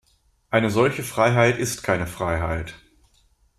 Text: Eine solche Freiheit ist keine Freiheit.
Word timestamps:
Eine 0.49 0.71
solche 0.71 1.03
Freiheit 1.03 1.59
ist 1.59 1.83
keine 1.83 2.07
Freiheit. 2.07 2.73